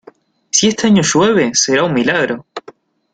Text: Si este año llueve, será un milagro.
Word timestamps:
Si 0.49 0.67
este 0.67 0.87
año 0.87 1.03
llueve, 1.03 1.51
será 1.53 1.83
un 1.83 1.93
milagro. 1.93 2.47